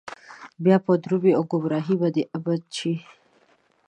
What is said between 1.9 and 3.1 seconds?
به د ابد شي